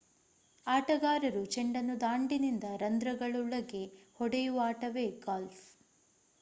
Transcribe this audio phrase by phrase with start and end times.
[0.67, 3.83] ಆಟಗಾರರು ಚೆಂಡನ್ನು ದಾಂಡಿನಿಂದ ರಂಧ್ರಗಳೊಳಗೆ
[4.19, 5.63] ಹೊಡೆಯುವ ಆಟವೇ ಗಾಲ್ಫ್